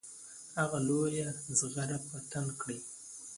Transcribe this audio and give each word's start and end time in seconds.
هغه 0.59 0.77
لویه 0.87 1.27
زغره 1.59 1.97
په 2.09 2.17
تن 2.31 2.45
کړه. 2.61 2.77